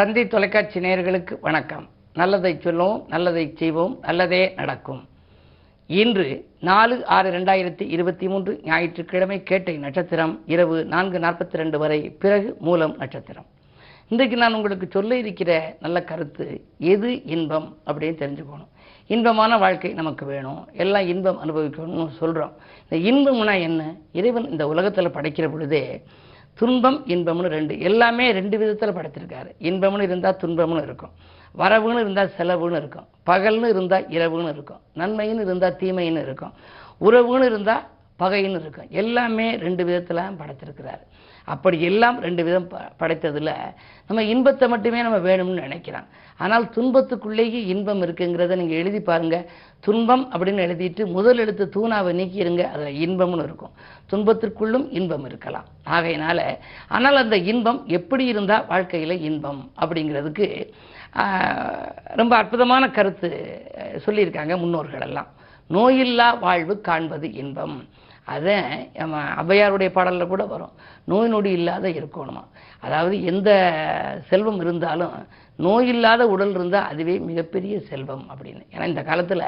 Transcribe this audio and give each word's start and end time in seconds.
தந்தி 0.00 0.26
தொலைக்காட்சி 0.26 0.80
நேயர்களுக்கு 0.80 1.40
வணக்கம். 1.40 1.88
நல்லதை 2.14 2.58
சொல்லுவோம் 2.60 3.04
நல்லதை 3.08 3.54
செய்வோம் 3.56 3.98
நல்லதே 4.02 4.52
நடக்கும். 4.56 5.08
இன்று 5.86 6.48
நாலு 6.60 7.06
ஆறு 7.06 7.30
ரெண்டாயிரத்தி 7.30 7.82
இருபத்தி 7.82 8.28
மூன்று 8.28 8.60
ஞாயிற்றுக்கிழமை 8.64 9.42
கேட்டை 9.42 9.76
நட்சத்திரம் 9.76 10.42
இரவு 10.46 10.84
நான்கு 10.84 11.18
நாற்பத்தி 11.18 11.52
ரெண்டு 11.52 11.78
வரை 11.78 12.10
பிறகு 12.10 12.56
மூலம் 12.60 12.96
நட்சத்திரம். 12.96 13.46
இன்றைக்கு 14.08 14.36
நான் 14.36 14.54
உங்களுக்கு 14.54 14.88
சொல்ல 14.90 15.16
இருக்கிற 15.16 15.76
நல்ல 15.80 16.04
கருத்து 16.04 16.64
எது 16.78 17.24
இன்பம் 17.24 17.76
அப்படின்னு 17.86 18.20
தெரிஞ்சுக்கணும். 18.22 18.68
இன்பமான 19.06 19.58
வாழ்க்கை 19.58 19.92
நமக்கு 19.92 20.26
வேணும். 20.26 20.68
எல்லாம் 20.72 21.06
இன்பம் 21.06 21.38
அனுபவிக்கணும்னு 21.44 22.08
சொல்கிறோம் 22.08 22.52
இந்த 22.88 22.96
இன்பம்னா 23.10 23.60
என்ன? 23.60 23.94
இறைவன் 24.12 24.50
இந்த 24.50 24.68
உலகத்தில் 24.68 25.14
படைக்கிற 25.16 25.50
பொழுதே 25.50 26.02
துன்பம் 26.54 27.06
இன்பம்னு 27.06 27.46
ரெண்டு. 27.46 27.80
எல்லாமே 27.80 28.32
ரெண்டு 28.32 28.58
விதத்தில் 28.58 28.94
படைத்திருக்காரு. 28.94 29.50
இன்பம்னு 29.60 30.02
இருந்தால் 30.02 30.36
துன்பம்னு 30.40 30.82
இருக்கும். 30.82 31.10
வரவுன்னு 31.58 32.00
இருந்தால் 32.00 32.30
செலவுன்னு 32.38 32.76
இருக்கும். 32.76 33.06
பகல்னு 33.26 33.66
இருந்தால் 33.66 34.06
இரவுன்னு 34.06 34.48
இருக்கும். 34.48 34.80
நன்மைன்னு 34.96 35.40
இருந்தால் 35.40 35.76
தீமைன்னு 35.80 36.22
இருக்கும். 36.22 36.52
உறவுன்னு 37.00 37.44
இருந்தால் 37.44 37.86
பகைன்னு 38.18 38.60
இருக்கும். 38.60 38.86
எல்லாமே 38.88 39.56
ரெண்டு 39.56 39.84
விதத்தில் 39.84 40.16
படைச்சிருக்கிறாரு 40.16 41.04
அப்படி 41.54 41.76
எல்லாம் 41.88 42.16
ரெண்டு 42.26 42.42
விதம் 42.46 42.68
ப 42.72 42.78
படைத்ததில் 43.00 43.54
நம்ம 44.08 44.22
இன்பத்தை 44.32 44.66
மட்டுமே 44.72 45.00
நம்ம 45.06 45.18
வேணும்னு 45.28 45.64
நினைக்கிறோம் 45.66 46.08
ஆனால் 46.40 46.64
துன்பத்துக்குள்ளேயே 46.76 47.60
இன்பம் 47.72 48.02
இருக்குங்கிறத 48.04 48.56
நீங்கள் 48.60 48.80
எழுதி 48.82 49.00
பாருங்க. 49.08 49.36
துன்பம் 49.86 50.24
அப்படின்னு 50.32 50.64
எழுதிட்டு 50.66 51.02
முதல் 51.16 51.40
எழுத்து 51.44 51.64
தூணாவை 51.76 52.12
நீக்கிடுங்க 52.20 52.64
அதில் 52.74 53.00
இன்பம்னு 53.06 53.44
இருக்கும். 53.48 53.72
துன்பத்திற்குள்ளும் 54.10 54.86
இன்பம் 54.98 55.26
இருக்கலாம். 55.30 55.66
ஆகையினால 55.96 56.40
ஆனால் 56.96 57.20
அந்த 57.24 57.38
இன்பம் 57.52 57.80
எப்படி 57.98 58.26
இருந்தால் 58.32 58.66
வாழ்க்கையில் 58.72 59.16
இன்பம் 59.30 59.60
அப்படிங்கிறதுக்கு 59.82 60.48
ரொம்ப 62.20 62.32
அற்புதமான 62.40 62.84
கருத்து 62.98 63.30
சொல்லியிருக்காங்க 64.06 64.56
முன்னோர்களெல்லாம். 64.64 65.30
நோயில்லா 65.70 66.28
வாழ்வு 66.44 66.74
காண்பது 66.88 67.26
இன்பம். 67.42 67.76
அதை 68.24 68.56
நம்ம 68.96 69.22
ஔவையாருடைய 69.42 69.88
பாடலில் 69.88 70.26
கூட 70.26 70.44
வரும். 70.44 70.72
நோய் 71.04 71.28
நொடி 71.28 71.50
இல்லாத 71.50 71.88
இருக்கணுமா? 71.88 72.42
அதாவது 72.80 73.24
எந்த 73.24 73.50
செல்வம் 74.28 74.60
இருந்தாலும் 74.60 75.12
நோய் 75.56 75.88
இல்லாத 75.88 76.26
உடல் 76.28 76.50
இருந்தால் 76.50 76.84
அதுவே 76.84 77.18
மிகப்பெரிய 77.18 77.80
செல்வம் 77.80 78.24
அப்படின்னு. 78.32 78.62
ஏன்னா 78.74 78.86
இந்த 78.86 79.02
காலத்தில் 79.02 79.44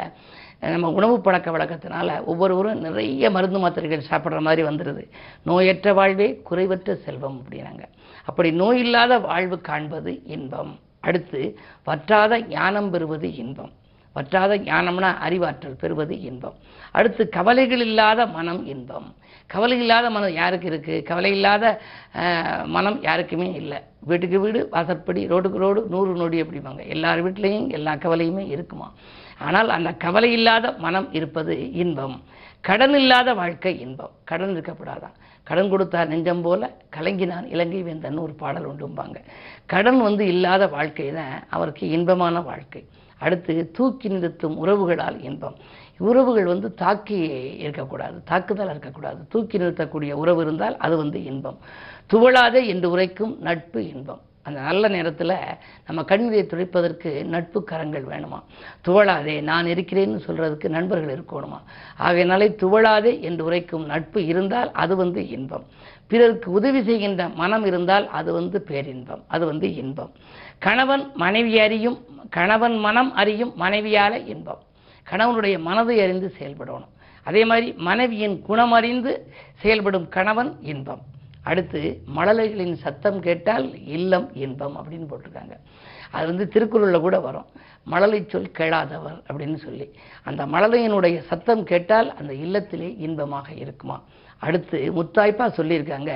நம்ம 0.60 0.90
உணவு 0.90 1.20
பழக்க 1.20 1.50
வழக்கத்தினால 1.50 2.24
ஒவ்வொருவரும் 2.24 2.80
நிறைய 2.80 3.30
மருந்து 3.30 3.58
மாத்திரைகள் 3.58 4.10
சாப்பிட்ற 4.10 4.40
மாதிரி 4.40 4.62
வந்துடுது 4.68 5.08
நோயற்ற 5.46 5.94
வாழ்வே 5.94 6.40
குறைவற்ற 6.50 6.94
செல்வம் 6.94 7.42
அப்படின்னாங்க. 7.42 7.84
அப்படி 8.24 8.50
நோய் 8.52 8.78
இல்லாத 8.78 9.18
வாழ்வு 9.18 9.60
காண்பது 9.60 10.22
இன்பம். 10.24 10.78
அடுத்து 11.00 11.58
வற்றாத 11.84 12.38
ஞானம் 12.38 12.90
பெறுவது 12.90 13.34
இன்பம். 13.34 13.72
வற்றாத 14.16 14.56
ஞானம்னா 14.68 15.10
அறிவாற்றல் 15.26 15.80
பெறுவது 15.82 16.14
இன்பம். 16.28 16.56
அடுத்து 16.98 17.22
கவலைகள் 17.36 17.82
இல்லாத 17.88 18.26
மனம் 18.36 18.62
இன்பம். 18.72 19.08
கவலை 19.54 19.76
இல்லாத 19.82 20.06
மனம் 20.16 20.34
யாருக்கு 20.40 20.66
இருக்கு? 20.72 20.94
கவலை 21.08 21.30
இல்லாத 21.36 21.64
மனம் 22.74 22.98
யாருக்குமே 23.08 23.48
இல்லை. 23.60 23.78
வீட்டுக்கு 24.10 24.38
வீடு 24.44 24.60
வாசற்படி 24.74 25.22
ரோடுக்கு 25.32 25.58
ரோடு 25.64 25.80
நூறு 25.94 26.12
நொடி 26.20 26.38
அப்படிம்பாங்க 26.42 26.84
எல்லார் 26.94 27.24
வீட்லேயும் 27.26 27.68
எல்லா 27.78 27.94
கவலையுமே 28.04 28.44
இருக்குமா? 28.54 28.88
ஆனால் 29.48 29.68
அந்த 29.76 29.90
கவலை 30.04 30.30
இல்லாத 30.38 30.66
மனம் 30.84 31.08
இருப்பது 31.18 31.54
இன்பம். 31.82 32.16
கடன் 32.68 32.96
இல்லாத 33.02 33.30
வாழ்க்கை 33.34 33.72
இன்பம். 33.84 34.14
கடன் 34.30 34.52
இருக்கப்படாதான். 34.54 35.14
கடன் 35.48 35.70
கொடுத்தார் 35.70 36.10
நெஞ்சம் 36.10 36.42
போல 36.42 36.70
கலங்கினான் 36.96 37.46
இலங்கை 37.54 37.80
வேந்தன் 37.82 38.24
ஒரு 38.24 38.34
பாடல் 38.42 38.68
உண்டும்பாங்க. 38.70 39.18
கடன் 39.72 40.00
வந்து 40.08 40.24
இல்லாத 40.26 40.66
வாழ்க்கை 40.76 41.08
தான் 41.12 41.34
அவருக்கு 41.56 41.84
இன்பமான 41.96 42.40
வாழ்க்கை. 42.50 42.82
அடுத்து 43.26 43.70
தூக்கி 43.78 44.08
நிறுத்தும் 44.08 44.58
உறவுகளால் 44.64 45.18
இன்பம். 45.22 45.56
உறவுகள் 45.98 46.48
வந்து 46.52 46.68
தாக்கி 46.74 47.18
இருக்கக்கூடாது 47.64 48.16
தாக்குதல் 48.24 48.72
இருக்கக்கூடாது. 48.72 49.20
தூக்கி 49.28 49.56
நிறுத்தக்கூடிய 49.58 50.12
உறவு 50.22 50.40
இருந்தால் 50.42 50.76
அது 50.76 50.96
வந்து 50.96 51.18
இன்பம். 51.24 51.58
துவளாதே 52.12 52.62
என்று 52.66 52.90
உரைக்கும் 52.90 53.34
நட்பு 53.40 53.80
இன்பம். 53.88 54.22
அந்த 54.44 54.60
நல்ல 54.60 54.88
நேரத்தில் 54.88 55.32
நம்ம 55.86 56.00
கண்ணீரை 56.02 56.40
துடைப்பதற்கு 56.42 57.10
நட்பு 57.24 57.58
கரங்கள் 57.64 58.04
வேணுமா? 58.04 58.38
துவளாதே 58.86 59.34
நான் 59.50 59.66
இருக்கிறேன்னு 59.66 60.18
சொல்றதுக்கு 60.26 60.68
நண்பர்கள் 60.68 61.16
இருக்கணுமா? 61.18 61.60
ஆகையினாலே 61.96 62.48
துவளாதே 62.62 63.12
என்று 63.20 63.44
உரைக்கும் 63.44 63.84
நட்பு 63.84 64.20
இருந்தால் 64.26 64.70
அது 64.82 64.96
வந்து 64.96 65.20
இன்பம். 65.28 65.66
பிறருக்கு 66.06 66.48
உதவி 66.50 66.80
செய்கின்ற 66.82 67.22
மனம் 67.28 67.64
இருந்தால் 67.64 68.06
அது 68.08 68.30
வந்து 68.32 68.58
பேரின்பம். 68.62 69.22
அது 69.26 69.44
வந்து 69.46 69.68
இன்பம். 69.74 70.12
கணவன் 70.64 71.10
மனைவி 71.14 71.58
அறியும் 71.58 71.98
கணவன் 72.30 72.78
மனம் 72.78 73.12
அறியும் 73.12 73.54
மனைவியால 73.58 74.26
இன்பம். 74.26 74.58
கணவனுடைய 75.10 75.58
மனதை 75.58 76.00
அறிந்து 76.00 76.34
செயல்படணும். 76.38 76.88
அதே 77.24 77.44
மாதிரி 77.44 77.72
மனைவியின் 77.72 78.42
குணம் 78.42 78.72
அறிந்து 78.72 79.32
செயல்படும் 79.54 80.08
கணவன் 80.08 80.56
இன்பம். 80.60 81.00
அடுத்து 81.42 82.02
மழலைகளின் 82.16 82.74
சத்தம் 82.74 83.20
கேட்டால் 83.20 83.84
இல்லம் 83.84 84.34
இன்பம் 84.34 84.76
அப்படின்னு 84.76 85.06
போட்டிருக்காங்க. 85.10 85.52
அது 86.10 86.26
வந்து 86.26 86.48
திருக்குறளில் 86.48 87.00
கூட 87.00 87.20
வரும். 87.20 87.46
மழலை 87.82 88.24
சொல் 88.28 88.50
கேளாதவர் 88.50 89.22
அப்படின்னு 89.32 89.56
சொல்லி. 89.56 89.92
அந்த 90.24 90.46
மழலையினுடைய 90.46 91.18
சத்தம் 91.18 91.64
கேட்டால் 91.64 92.14
அந்த 92.14 92.32
இல்லத்திலே 92.32 92.94
இன்பமாக 92.98 93.52
இருக்குமா? 93.52 94.02
அடுத்து 94.46 94.78
முத்தாய்ப்பா 94.96 95.46
சொல்லியிருக்காங்க 95.58 96.12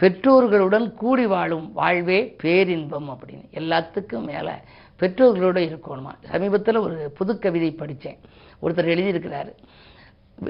பெற்றோர்களுடன் 0.00 0.86
கூடி 0.94 1.24
வாழும் 1.26 1.66
வாழ்வே 1.72 2.20
பேரின்பம் 2.42 3.08
அப்படின்னு. 3.10 3.46
எல்லாத்துக்கும் 3.60 4.28
மேலே 4.30 4.54
பெற்றோர்களோட 5.00 5.58
இருக்கணுமா? 5.68 6.12
சமீபத்தில் 6.30 6.82
ஒரு 6.84 6.96
புது 7.18 7.32
கவிதை 7.38 7.70
படித்தேன் 7.72 8.18
ஒருத்தர் 8.62 8.92
எழுதியிருக்கிறாரு 8.94 9.52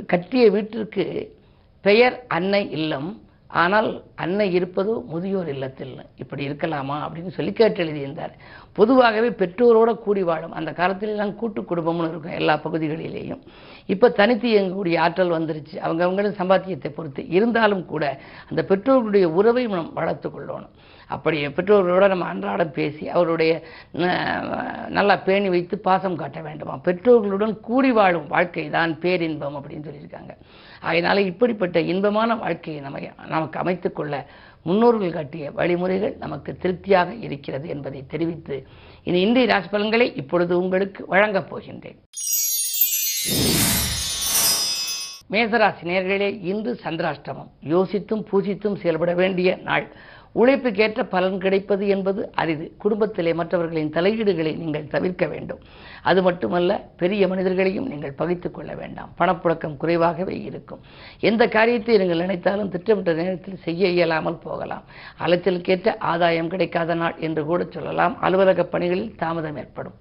கட்டிய 0.06 0.44
வீட்டிற்கு 0.50 1.04
பெயர் 1.84 2.16
அன்னை 2.28 2.62
இல்லம் 2.70 3.10
ஆனால் 3.52 4.02
அன்னை 4.14 4.58
இருப்பதோ 4.58 5.04
முதியோர் 5.04 5.48
இல்லத்தில் 5.48 5.96
இப்படி 6.16 6.48
இருக்கலாமா? 6.48 6.96
அப்படின்னு 7.04 7.28
சொல்லி 7.28 7.52
கேட்டு 7.52 7.84
எழுதியிருந்தார். 7.84 8.34
பொதுவாகவே 8.72 9.28
பெற்றோரோட 9.28 9.94
கூடி 9.94 10.22
வாழும். 10.22 10.52
அந்த 10.52 10.70
காலத்திலெல்லாம் 10.70 11.34
கூட்டு 11.34 11.60
குடும்பம்னு 11.62 12.08
இருக்கும் 12.08 12.32
எல்லா 12.32 12.54
பகுதிகளிலேயும். 12.56 13.42
இப்போ 13.86 14.08
தனித்து 14.10 14.48
இயங்கக்கூடிய 14.48 14.98
ஆற்றல் 14.98 15.30
வந்துருச்சு. 15.30 15.74
அவங்கவுங்களும் 15.74 16.38
சம்பாத்தியத்தை 16.38 16.88
பொறுத்து 16.88 17.28
இருந்தாலும் 17.28 17.86
கூட 17.86 18.20
அந்த 18.48 18.64
பெற்றோர்களுடைய 18.68 19.24
உறவை 19.24 19.66
நாம் 19.66 19.92
வளர்த்து 19.92 20.28
கொள்ளணும். 20.28 20.68
அப்படி 21.16 21.38
பெற்றோர்களோட 21.56 22.06
நம்ம 22.12 22.28
அன்றாடம் 22.32 22.72
பேசி 22.78 23.04
அவருடைய 23.16 23.52
நல்லா 24.98 25.16
பேணி 25.28 25.48
வைத்து 25.54 25.76
பாசம் 25.88 26.20
காட்ட 26.22 26.40
வேண்டுமா? 26.48 26.74
பெற்றோர்களுடன் 26.86 27.54
கூடி 27.68 27.90
வாழும் 27.98 28.30
வாழ்க்கை 28.34 28.64
தான் 28.76 28.92
பேரின்பம் 29.04 29.56
அப்படின்னு 29.58 29.88
சொல்லியிருக்காங்க. 29.88 30.34
அதனால் 30.90 31.26
இப்படிப்பட்ட 31.30 31.80
இன்பமான 31.92 32.36
வாழ்க்கையை 32.44 32.82
நம்ம 32.86 33.00
நமக்கு 33.34 33.58
அமைத்துக்கொள்ள 33.62 34.24
முன்னோர்கள் 34.68 35.16
காட்டிய 35.16 35.44
வழிமுறைகள் 35.58 36.14
நமக்கு 36.24 36.50
திருப்தியாக 36.62 37.14
இருக்கிறது 37.26 37.66
என்பதை 37.74 38.00
தெரிவித்து 38.12 38.56
இனி 39.08 39.20
இன்றைய 39.26 39.48
ராசி 39.52 39.68
பலன்களை 39.68 40.06
இப்பொழுது 40.22 40.52
உங்களுக்கு 40.62 41.02
வழங்கப் 41.14 41.50
போகின்றேன். 41.52 41.98
மேசராசி 45.32 45.84
நேர்களே 45.90 46.26
இன்று 46.50 46.72
சந்திராஷ்டமம். 46.84 47.50
யோசித்தும் 47.74 48.24
பூசித்தும் 48.30 48.80
செயல்பட 48.82 49.12
வேண்டிய 49.20 49.50
நாள். 49.68 49.86
உழைப்புக்கேற்ற 50.32 51.04
பலன் 51.04 51.38
கிடைப்பது 51.38 51.88
என்பது 51.88 52.30
அரிது. 52.34 52.72
குடும்பத்திலே 52.78 53.32
மற்றவர்களின் 53.34 53.90
தலையீடுகளை 53.90 54.56
நீங்கள் 54.56 54.86
தவிர்க்க 54.86 55.26
வேண்டும். 55.26 55.58
அது 56.02 56.22
மட்டுமல்ல 56.22 56.90
பெரிய 56.96 57.28
மனிதர்களையும் 57.28 57.88
நீங்கள் 57.88 58.12
பகைத்துக் 58.12 58.54
கொள்ள 58.54 58.74
வேண்டாம். 58.74 59.10
பணப்புழக்கம் 59.18 59.76
குறைவாகவே 59.76 60.40
இருக்கும். 60.40 60.80
எந்த 61.20 61.48
காரியத்தை 61.48 61.96
நீங்கள் 61.96 62.18
நினைத்தாலும் 62.18 62.68
திட்டமிட்ட 62.68 63.12
நேரத்தில் 63.12 63.62
செய்ய 63.62 63.88
இயலாமல் 63.88 64.40
போகலாம். 64.42 64.84
அலைச்சலுக்கேற்ற 65.26 65.94
ஆதாயம் 65.98 66.48
கிடைக்காத 66.48 66.94
நாள் 66.94 67.14
என்று 67.18 67.44
கூட 67.44 67.66
சொல்லலாம். 67.70 68.20
அலுவலக 68.20 68.64
பணிகளில் 68.64 69.14
தாமதம் 69.16 69.56
ஏற்படும். 69.56 69.94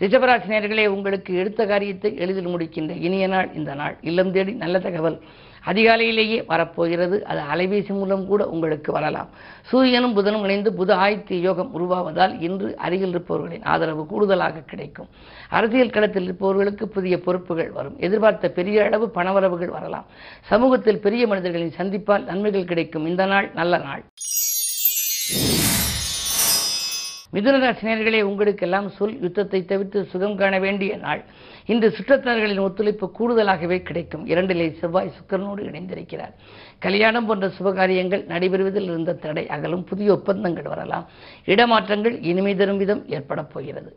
ரிஷபராசி 0.00 0.46
நேயர்களே 0.48 0.86
உங்களுக்கு 0.86 1.34
எடுத்த 1.34 1.66
காரியத்தை 1.66 2.16
எளிதில் 2.16 2.46
முடிக்கின்ற 2.46 2.92
இனிய 3.00 3.26
நாள் 3.26 3.50
இந்த 3.54 3.74
நாள். 3.74 3.96
இல்லம் 4.00 4.32
தேடி 4.32 4.52
நல்ல 4.52 4.78
தகவல் 4.78 5.20
அதிகாலையிலேயே 5.66 6.44
வரப்போகிறது. 6.46 7.24
அது 7.24 7.40
அலைபேசி 7.54 7.88
மூலம் 7.88 8.26
கூட 8.26 8.48
உங்களுக்கு 8.48 8.92
வரலாம். 8.92 9.28
சூரியனும் 9.62 10.16
புதனும் 10.16 10.42
இணைந்து 10.42 10.70
புத 10.70 10.88
ஆயத்திய 10.88 11.40
யோகம் 11.40 11.70
உருவாவதால் 11.74 12.40
இன்று 12.40 12.76
அருகில் 12.76 13.08
இருப்பவர்களின் 13.08 13.64
ஆதரவு 13.64 14.06
கூடுதலாக 14.06 14.62
கிடைக்கும். 14.66 15.08
அரசியல் 15.48 15.90
களத்தில் 15.90 16.22
இருப்பவர்களுக்கு 16.22 16.88
புதிய 16.88 17.20
பொறுப்புகள் 17.20 17.70
வரும். 17.70 17.98
எதிர்பார்த்த 17.98 18.50
பெரிய 18.50 18.84
அளவு 18.84 19.10
பணவரவுகள் 19.14 19.70
வரலாம். 19.70 20.06
சமூகத்தில் 20.40 21.00
பெரிய 21.00 21.26
மனிதர்களின் 21.26 21.74
சந்திப்பால் 21.78 22.24
நன்மைகள் 22.24 22.64
கிடைக்கும். 22.64 23.06
இந்த 23.06 23.26
நாள் 23.26 23.50
நல்ல 23.54 23.78
நாள். 23.78 24.04
மிதுனராசினியர்களே 27.32 28.22
உங்களுக்கெல்லாம் 28.22 28.90
சொல் 28.90 29.20
யுத்தத்தை 29.20 29.64
தவிர்த்து 29.64 30.04
சுகம் 30.04 30.36
காண 30.36 30.58
வேண்டிய 30.58 30.96
நாள். 30.96 31.24
இன்று 31.66 31.90
சுற்றத்தார்களின் 31.90 32.60
ஒத்துழைப்பு 32.60 33.12
கூடுதலாகவே 33.18 33.82
கிடைக்கும். 33.82 34.26
இரண்டிலே 34.26 34.78
செவ்வாய் 34.78 35.12
சுக்கரனோடு 35.18 35.62
இணைந்திருக்கிறார். 35.62 36.34
கல்யாணம் 36.78 37.26
போன்ற 37.26 37.46
சுபகாரியங்கள் 37.46 38.26
நடைபெறுவதில் 38.26 38.82
இருந்த 38.82 39.14
தடை 39.14 39.48
அகலும். 39.48 39.84
புதிய 39.84 40.12
ஒப்பந்தங்கள் 40.12 40.62
வரலாம். 40.62 41.08
இடமாற்றங்கள் 41.46 42.24
இனிமை 42.24 42.56
தரும் 42.56 42.76
விதம் 42.76 43.08
ஏற்படப் 43.08 43.52
போகிறது. 43.52 43.96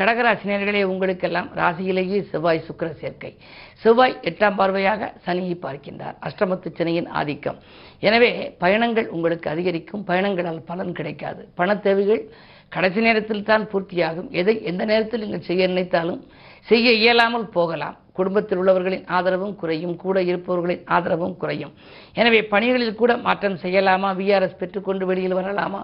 கடகராசினியர்களே 0.00 0.82
உங்களுக்கெல்லாம் 0.82 1.48
ராசியிலேயே 1.56 2.28
செவ்வாய் 2.30 2.64
சுக்கிர 2.68 2.90
சேர்க்கை. 2.90 3.36
செவ்வாய் 3.74 4.18
எட்டாம் 4.22 4.58
பார்வையாக 4.58 5.12
சனியை 5.26 5.56
பார்க்கின்றார். 5.62 6.16
அஷ்டமத்து 6.22 6.74
சனியின் 6.74 7.06
ஆதிக்கம். 7.06 7.58
எனவே 8.00 8.54
பயணங்கள் 8.58 9.08
உங்களுக்கு 9.08 9.50
அதிகரிக்கும். 9.50 10.04
பயணங்களால் 10.04 10.64
பலன் 10.64 10.92
கிடைக்காது. 10.92 11.48
பண 11.54 11.76
தேவைகள் 11.76 12.32
கடைசி 12.74 13.00
நேரத்தில் 13.06 13.48
தான் 13.50 13.64
பூர்த்தியாகும். 13.72 14.28
எதை 14.40 14.54
எந்த 14.70 14.82
நேரத்தில் 14.90 15.22
நீங்கள் 15.24 15.46
செய்ய 15.48 15.66
நினைத்தாலும் 15.72 16.22
செய்ய 16.70 16.88
இயலாமல் 17.02 17.46
போகலாம். 17.56 17.96
குடும்பத்தில் 18.18 18.60
உள்ளவர்களின் 18.60 19.06
ஆதரவும் 19.16 19.54
குறையும். 19.60 19.94
கூட 20.02 20.16
இருப்பவர்களின் 20.30 20.82
ஆதரவும் 20.96 21.36
குறையும். 21.42 21.72
எனவே 22.20 22.40
பணிகளில் 22.52 23.00
கூட 23.00 23.12
மாற்றம் 23.26 23.60
செய்யலாமா? 23.64 24.10
விஆர்எஸ் 24.20 24.60
பெற்றுக்கொண்டு 24.60 25.06
வெளியில் 25.10 25.38
வரலாமா? 25.40 25.82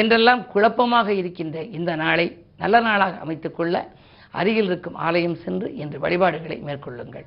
என்றெல்லாம் 0.00 0.42
குழப்பமாக 0.54 1.08
இருக்கின்ற 1.20 1.58
இந்த 1.78 1.94
நாளை 2.04 2.26
நல்ல 2.62 2.80
நாளாக 2.88 3.18
அமைத்துக்கொள்ள 3.24 3.76
அருகில் 4.40 4.68
இருக்கும் 4.70 5.00
ஆலயம் 5.08 5.40
சென்று 5.44 5.68
இன்று 5.82 5.98
வழிபாடுகளை 6.04 6.58
மேற்கொள்ளுங்கள். 6.68 7.26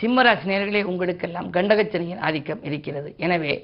சிம்மராசி 0.00 0.46
நேர்களே 0.50 0.80
உங்களுக்கெல்லாம் 0.90 1.48
கண்டகச்சனியின் 1.56 2.22
ஆதிக்கம் 2.26 2.62
இருக்கிறது. 2.68 3.08
எனவே 3.24 3.54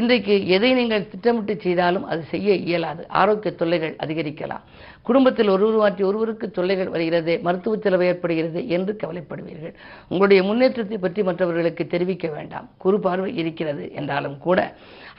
இன்றைக்கு 0.00 0.34
எதை 0.56 0.70
நீங்கள் 0.78 1.08
திட்டமிட்டு 1.12 1.54
செய்தாலும் 1.64 2.04
அது 2.10 2.22
செய்ய 2.32 2.54
இயலாது. 2.68 3.02
ஆரோக்கிய 3.20 3.52
தொல்லைகள் 3.60 3.94
அதிகரிக்கலாம். 4.04 4.64
குடும்பத்தில் 5.08 5.52
ஒருவர் 5.54 5.80
மாற்றி 5.82 6.02
ஒருவருக்கு 6.10 6.46
தொல்லைகள் 6.58 6.92
வருகிறது 6.94 7.34
மருத்துவ 7.46 7.76
செலவு 7.86 8.06
ஏற்படுகிறது 8.10 8.62
என்று 8.76 8.94
கவலைப்படுவீர்கள். 9.02 9.74
உங்களுடைய 10.12 10.42
முன்னேற்றத்தை 10.50 10.98
பற்றி 11.06 11.20
மற்றவர்களுக்கு 11.30 11.86
தெரிவிக்க 11.94 12.28
வேண்டாம். 12.36 12.68
குறு 12.84 13.00
பார்வை 13.06 13.32
இருக்கிறது 13.42 13.84
என்றாலும் 14.00 14.38
கூட 14.46 14.58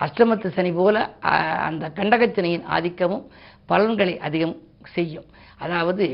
அஷ்டமத்து 0.06 0.50
சனி 0.58 0.74
போல 0.80 0.98
அந்த 1.68 1.86
கண்டகச்சனியின் 2.00 2.68
ஆதிக்கமும் 2.78 3.26
பலன்களை 3.72 4.16
அதிகம் 4.28 4.56
செய்யும். 4.96 5.28
அதாவது 5.66 6.06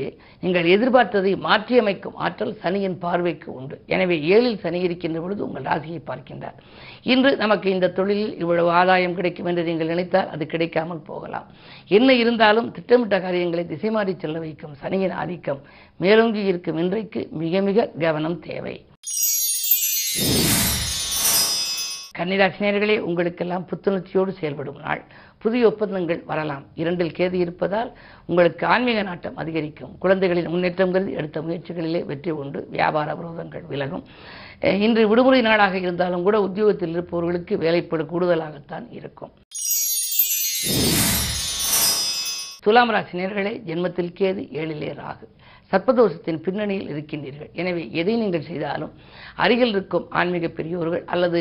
நீங்கள் 0.44 0.70
எதிர்பார்த்ததை 0.74 1.32
மாற்றியமைக்கும் 1.46 2.16
ஆற்றல் 2.26 2.54
சனியின் 2.62 2.96
பார்வைக்கு 3.04 3.48
உண்டு. 3.58 3.76
எனவே 3.94 4.16
ஏழில் 4.34 4.60
சனி 4.64 4.80
இருக்கின்ற 4.86 5.20
பொழுது 5.24 5.42
உங்கள் 5.46 5.68
ராசியை 5.70 6.00
பார்க்கின்றார். 6.10 6.58
இன்று 7.12 7.32
நமக்கு 7.44 7.68
இந்த 7.76 7.92
தொழிலில் 7.98 8.34
இவ்வளவு 8.42 8.70
ஆதாயம் 8.80 9.16
கிடைக்கும் 9.18 9.48
என்று 9.52 9.64
நீங்கள் 9.70 9.92
நினைத்தால் 9.92 10.32
அது 10.34 10.46
கிடைக்காமல் 10.54 11.06
போகலாம். 11.10 11.48
என்ன 11.98 12.18
இருந்தாலும் 12.22 12.70
திட்டமிட்ட 12.78 13.18
காரியங்களை 13.26 13.64
திசை 13.72 13.92
மாறி 13.96 14.14
செல்ல 14.24 14.38
வைக்கும் 14.44 14.76
சனியின் 14.82 15.16
ஆதிக்கம் 15.22 15.62
மேலோங்கி 16.04 16.44
இருக்கும் 16.52 16.80
இன்றைக்கு 16.84 17.22
மிக 17.42 17.60
மிக 17.70 17.90
கவனம் 18.04 18.38
தேவை. 18.50 18.76
கன்னிராசினியர்களே 22.18 22.98
உங்களுக்கெல்லாம் 22.98 23.66
புத்துணர்ச்சியோடு 23.70 24.32
செயல்படும் 24.38 24.78
நாள். 24.84 25.02
புதிய 25.38 25.66
ஒப்பந்தங்கள் 25.66 26.22
வரலாம். 26.30 26.64
இரண்டில் 26.74 27.14
கேது 27.18 27.32
இருப்பதால் 27.32 27.90
உங்களுக்கு 28.26 28.66
ஆன்மீக 28.66 29.02
நாட்டம் 29.02 29.36
அதிகரிக்கும். 29.36 29.92
குழந்தைகளின் 29.98 30.48
முன்னேற்றம் 30.48 30.92
கருதி 30.92 31.12
எடுத்த 31.12 31.40
முயற்சிகளிலே 31.40 32.04
வெற்றி 32.04 32.30
உண்டு. 32.30 32.66
வியாபார 32.70 33.14
விரோதங்கள் 33.20 33.66
விலகும். 33.66 34.04
இன்று 34.60 35.08
விடுமுறை 35.08 35.40
நாளாக 35.40 35.78
இருந்தாலும் 35.78 36.22
கூட 36.22 36.40
உத்தியோகத்தில் 36.40 36.94
இருப்பவர்களுக்கு 36.96 37.56
வேலைப்படு 37.56 38.06
கூடுதலாகத்தான் 38.12 38.86
இருக்கும். 38.90 39.32
துலாம் 42.60 42.90
ராசினியர்களே 42.90 43.52
ஜென்மத்தில் 43.68 44.14
கேது 44.20 44.42
ஏழிலே 44.60 44.90
ராகு. 45.02 45.26
சர்ப்பதோஷத்தின் 45.72 46.40
பின்னணியில் 46.44 46.90
இருக்கின்றீர்கள். 46.92 47.50
எனவே 47.60 47.82
எதை 48.00 48.14
நீங்கள் 48.22 48.46
செய்தாலும் 48.50 48.92
அருகில் 49.44 49.72
இருக்கும் 49.74 50.06
ஆன்மீக 50.20 50.46
பெரியோர்கள் 50.58 51.04
அல்லது 51.14 51.40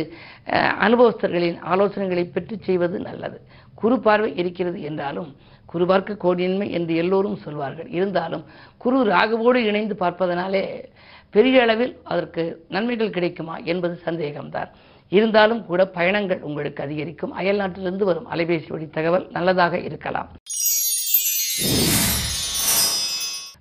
அனுபவஸ்தர்களின் 0.88 1.60
ஆலோசனைகளை 1.74 2.26
பெற்று 2.36 2.58
செய்வது 2.68 2.98
நல்லது. 3.08 3.38
குரு 3.82 3.98
பார்வை 4.08 4.32
இருக்கிறது 4.42 4.80
என்றாலும் 4.90 5.30
குரு 5.72 5.86
பார்க்க 5.90 6.22
கோடியின்மை 6.26 6.68
என்று 6.78 6.94
எல்லோரும் 7.04 7.40
சொல்வார்கள். 7.46 7.90
இருந்தாலும் 7.98 8.44
குரு 8.84 9.00
ராகுவோடு 9.14 9.62
இணைந்து 9.70 9.96
பார்ப்பதனாலே 10.04 10.64
பெரிய 11.36 11.64
அளவில் 11.66 11.96
அதற்கு 12.14 12.44
நன்மைகள் 12.76 13.16
கிடைக்குமா 13.16 13.56
என்பது 13.72 13.96
சந்தேகம்தான். 14.06 14.70
இருந்தாலும் 15.12 15.62
கூட 15.70 15.82
பயணங்கள் 15.98 16.46
உங்களுக்கு 16.48 16.82
அதிகரிக்கும். 16.86 17.36
அயல் 17.40 17.62
நாட்டிலிருந்து 17.62 18.08
வரும் 18.10 18.30
அலைபேசி 18.34 18.70
வழி 18.74 18.88
தகவல் 18.98 19.28
நல்லதாக 19.36 19.78
இருக்கலாம். 19.90 20.30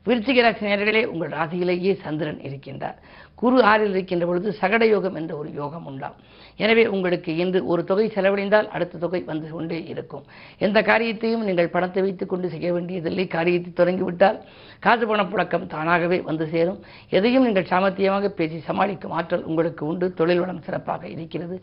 விருச்சிக 0.08 0.42
ராசி 0.44 0.64
நேர்களே 0.68 1.02
உங்கள் 1.12 1.32
ராசியிலேயே 1.36 1.92
சந்திரன் 2.02 2.40
இருக்கின்றார். 2.48 2.98
குரு 3.40 3.56
ஆறில் 3.70 3.94
இருக்கின்ற 3.94 4.24
பொழுது 4.26 4.48
சகட 4.60 4.82
யோகம் 4.92 5.16
என்ற 5.20 5.32
ஒரு 5.40 5.48
யோகம் 5.60 5.86
உண்டாம். 5.90 6.16
எனவே 6.64 6.84
உங்களுக்கு 6.94 7.30
இன்று 7.42 7.58
ஒரு 7.72 7.82
தொகை 7.88 8.06
செலவழிந்தால் 8.14 8.68
அடுத்த 8.74 9.00
தொகை 9.02 9.20
வந்து 9.30 9.48
கொண்டே 9.54 9.78
இருக்கும். 9.92 10.22
எந்த 10.66 10.78
காரியத்தையும் 10.90 11.44
நீங்கள் 11.48 11.72
பணத்தை 11.74 12.02
வைத்துக் 12.04 12.30
கொண்டு 12.32 12.46
செய்ய 12.54 12.68
வேண்டியதில்லை. 12.76 13.26
காரியத்தை 13.36 13.72
தொடங்கிவிட்டால் 13.72 14.38
காசு 14.86 15.06
பண 15.10 15.24
புழக்கம் 15.32 15.66
தானாகவே 15.74 16.20
வந்து 16.28 16.46
சேரும். 16.54 16.80
எதையும் 17.18 17.46
நீங்கள் 17.48 17.70
சாமர்த்தியமாக 17.72 18.30
பேசி 18.40 18.60
சமாளிக்கும் 18.68 19.16
ஆற்றல் 19.18 19.46
உங்களுக்கு 19.50 19.84
உண்டு. 19.90 20.08
தொழில் 20.20 20.42
வளம் 20.44 20.64
சிறப்பாக 20.68 21.04
இருக்கிறது. 21.16 21.58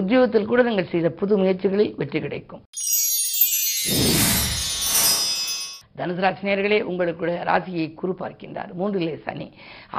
உத்தியோகத்தில் 0.00 0.50
கூட 0.52 0.62
நீங்கள் 0.70 0.92
செய்த 0.94 1.10
புது 1.22 1.36
முயற்சிகளில் 1.42 1.94
வெற்றி 2.02 2.20
கிடைக்கும். 2.26 2.64
தனுசு 5.98 6.22
ராசினியர்களே 6.24 6.78
உங்களுக்கு 6.90 7.26
ராசியை 7.50 7.94
குரு 8.00 8.14
பார்க்கின்றார். 8.20 8.70
மூன்றிலே 8.80 9.14
சனி 9.26 9.46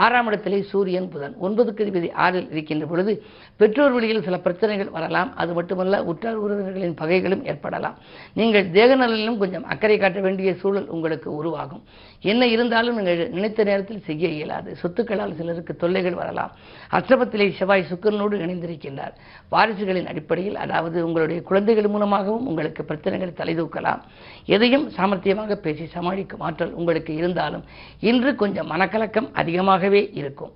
ஆறாம் 0.04 0.28
இடத்திலே 0.28 0.62
சூரியன் 0.72 1.10
புதன். 1.10 1.36
ஒன்பதுக்கு 1.46 1.84
அதிபதி 1.86 2.12
ஆறில் 2.26 2.52
இருக்கின்ற 2.52 2.86
பொழுது 2.86 3.14
பெற்றோர் 3.58 3.92
வழியில் 3.92 4.24
சில 4.24 4.38
பிரச்சனைகள் 4.40 4.90
வரலாம். 4.90 5.36
அது 5.36 5.54
மட்டுமல்ல 5.54 6.04
உற்றார் 6.04 6.40
உறவினர்களின் 6.46 6.94
பகைகளும் 6.94 7.46
ஏற்படலாம். 7.46 7.98
நீங்கள் 8.34 8.72
தேக 8.72 8.96
நலனிலும் 8.96 9.38
கொஞ்சம் 9.38 9.66
அக்கறை 9.66 9.98
காட்ட 9.98 10.20
வேண்டிய 10.20 10.54
சூழல் 10.54 10.88
உங்களுக்கு 10.88 11.36
உருவாகும். 11.36 11.84
என்ன 12.22 12.48
இருந்தாலும் 12.48 12.96
நீங்கள் 12.96 13.30
நினைத்த 13.30 13.64
நேரத்தில் 13.64 14.06
செய்ய 14.06 14.28
இயலாது. 14.28 14.78
சொத்துக்களால் 14.82 15.36
சிலருக்கு 15.36 15.76
தொல்லைகள் 15.76 16.20
வரலாம். 16.22 16.52
அஷ்டபத்திலே 16.92 17.48
செவ்வாய் 17.58 17.90
சுக்கரனோடு 17.92 18.36
இணைந்திருக்கின்றார். 18.46 19.16
வாரிசுகளின் 19.52 20.10
அடிப்படையில் 20.14 20.56
அதாவது 20.56 21.06
உங்களுடைய 21.08 21.42
குழந்தைகள் 21.42 21.88
மூலமாகவும் 21.88 22.48
உங்களுக்கு 22.48 22.84
பிரச்சனைகள் 22.86 23.38
தலைதூக்கலாம் 23.40 24.02
எதையும் 24.46 24.86
சாமர்த்தியமாக 24.98 25.56
பேசி 25.56 25.86
சமாளிக்கும் 25.94 26.40
ஆற்றல் 26.40 26.74
உங்களுக்கு 26.80 27.14
இருந்தாலும் 27.16 27.64
இன்று 28.00 28.36
கொஞ்சம் 28.36 28.72
மனக்கலக்கம் 28.72 29.30
அதிகமாகவே 29.34 30.10
இருக்கும். 30.14 30.54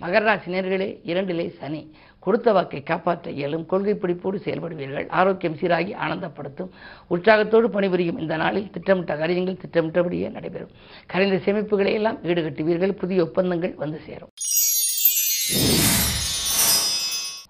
மகர 0.00 0.22
ராசி 0.22 0.52
நேர்களே 0.52 0.88
இரண்டிலே 1.10 1.44
சனி. 1.58 1.80
கொடுத்த 2.24 2.52
வாக்கை 2.52 2.82
காப்பாற்ற 2.82 3.30
இயலும் 3.30 3.66
கொள்கை 3.66 3.94
பிடிப்போடு 3.94 4.38
செயல்படுவீர்கள். 4.44 5.06
ஆரோக்கியம் 5.08 5.56
சீராகி 5.56 5.92
ஆனந்தப்படுத்தும். 6.04 6.70
உற்சாகத்தோடு 7.06 7.70
பணிபுரியும் 7.70 8.18
இந்த 8.18 8.36
நாளில் 8.36 8.70
திட்டமிட்ட 8.70 9.16
காரியங்கள் 9.16 9.60
திட்டமிட்டபடியே 9.64 10.28
நடைபெறும். 10.30 10.72
கரைந்த 11.06 11.38
சேமிப்புகளை 11.46 11.92
எல்லாம் 11.92 12.18
ஈடுகட்டுவீர்கள். 12.22 12.92
புதிய 12.92 13.22
ஒப்பந்தங்கள் 13.22 13.74
வந்து 13.74 14.00
சேரும். 14.06 14.32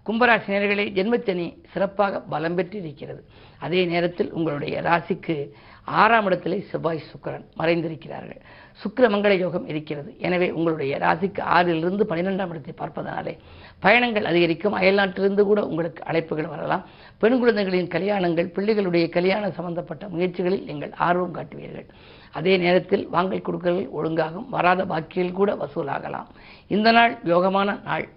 கும்பராசினியர்களே 0.07 0.85
ஜென்மச்சனி 0.99 1.47
சிறப்பாக 1.73 2.21
பலம் 2.21 2.55
பெற்றிருக்கிறது. 2.55 3.23
அதே 3.59 3.85
நேரத்தில் 3.85 4.33
உங்களுடைய 4.33 4.81
ராசிக்கு 4.81 5.53
ஆறாம் 5.85 6.27
இடத்திலே 6.27 6.65
செவ்வாய் 6.71 7.09
சுக்கரன் 7.11 7.45
மறைந்திருக்கிறார்கள். 7.59 8.41
சுக்கர 8.83 9.05
மங்கள 9.09 9.39
யோகம் 9.39 9.67
இருக்கிறது. 9.67 10.17
எனவே 10.19 10.51
உங்களுடைய 10.51 10.99
ராசிக்கு 10.99 11.41
ஆறிலிருந்து 11.41 12.05
பன்னிரெண்டாம் 12.11 12.51
இடத்தை 12.51 12.75
பார்ப்பதனாலே 12.77 13.39
பயணங்கள் 13.81 14.25
அதிகரிக்கும். 14.25 14.75
அயல்நாட்டிலிருந்து 14.75 15.45
கூட 15.45 15.67
உங்களுக்கு 15.67 16.03
அழைப்புகள் 16.05 16.49
வரலாம். 16.49 16.85
பெண் 17.19 17.39
குழந்தைகளின் 17.39 17.93
கல்யாணங்கள் 17.95 18.53
பிள்ளைகளுடைய 18.57 19.09
கல்யாணம் 19.09 19.53
சம்பந்தப்பட்ட 19.53 20.09
முயற்சிகளில் 20.09 20.65
நீங்கள் 20.65 20.93
ஆர்வம் 20.93 21.35
காட்டுவீர்கள். 21.35 21.89
அதே 22.33 22.57
நேரத்தில் 22.57 23.09
வாங்கல் 23.09 23.47
கொடுக்கல்கள் 23.49 23.93
ஒழுங்காகும். 23.99 24.49
வராத 24.49 24.85
பாக்கியில் 24.85 25.33
கூட 25.33 25.55
வசூலாகலாம். 25.55 26.29
இந்த 26.67 26.91
நாள் 26.93 27.19
யோகமான 27.25 27.79
நாள். 27.85 28.09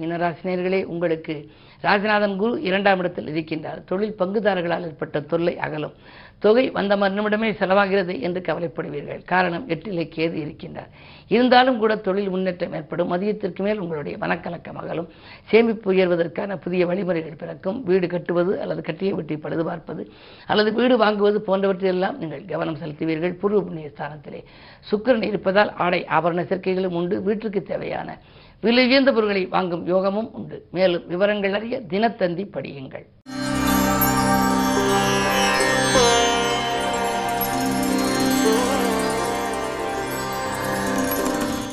மீனராசினியர்களே 0.00 0.84
உங்களுக்கு 0.84 1.50
ராஜநாதன் 1.82 2.36
குரு 2.36 2.62
இரண்டாம் 2.62 2.98
இடத்தில் 2.98 3.30
இருக்கின்றார். 3.34 3.84
தொழில் 3.84 4.18
பங்குதாரர்களால் 4.18 4.82
ஏற்பட்ட 4.82 5.20
தொல்லை 5.20 5.58
அகலும். 5.58 5.94
தொகை 6.38 6.70
வந்த 6.70 6.96
மறுநிமிடமே 6.96 7.48
செலவாகிறது 7.60 8.20
என்று 8.20 8.40
கவலைப்படுவீர்கள். 8.40 9.24
காரணம் 9.24 9.68
எட்டிலே 9.68 10.04
கேது 10.16 10.36
இருக்கின்றார். 10.44 10.88
இருந்தாலும் 11.28 11.78
கூட 11.78 11.96
தொழில் 11.96 12.28
முன்னேற்றம் 12.28 12.72
ஏற்படும். 12.72 13.12
மதியத்திற்கு 13.12 13.62
மேல் 13.62 13.78
உங்களுடைய 13.78 14.18
மனக்கலக்கம் 14.18 14.80
அகலும். 14.82 15.08
சேமிப்பு 15.44 15.92
உயர்வதற்கான 15.92 16.56
புதிய 16.56 16.86
வழிமுறைகள் 16.86 17.38
பிறக்கும். 17.38 17.84
வீடு 17.84 18.06
கட்டுவது 18.06 18.60
அல்லது 18.60 18.82
கட்டிய 18.82 19.14
வீட்டை 19.14 19.36
பழுது 19.36 19.64
பார்ப்பது 19.64 20.04
அல்லது 20.46 20.72
வீடு 20.72 20.96
வாங்குவது 21.04 21.40
போன்றவற்றையெல்லாம் 21.46 22.16
நீங்கள் 22.16 22.44
கவனம் 22.44 22.76
செலுத்துவீர்கள். 22.76 23.38
பூர்வ 23.38 23.62
புண்ணிய 23.62 23.90
ஸ்தானத்திலே 23.96 24.42
சுக்கிரன் 24.90 25.22
இருப்பதால் 25.22 25.72
ஆடை 25.76 26.06
ஆபரண 26.10 26.44
சேர்க்கைகளும் 26.50 26.98
உண்டு. 27.00 27.22
வீட்டிற்கு 27.22 27.62
தேவையான 27.62 28.18
விலை 28.64 28.86
உயர்ந்த 28.86 29.12
பொருட்களை 29.12 29.46
வாங்கும் 29.46 29.86
யோகமும் 29.86 30.32
உண்டு. 30.32 30.66
மேலும் 30.70 31.06
விவரங்கள் 31.06 31.52
அறிய 31.52 31.80
தினத்தந்தி 31.88 32.44
படியுங்கள். 32.52 33.06